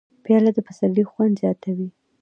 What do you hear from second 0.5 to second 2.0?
د پسرلي خوند زیاتوي.